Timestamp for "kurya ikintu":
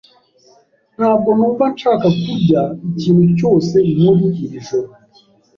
2.21-3.25